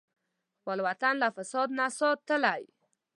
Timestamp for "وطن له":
0.87-1.29